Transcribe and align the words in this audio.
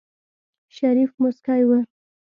شريف 0.77 1.11
موسکی 1.21 1.61
و. 1.67 1.69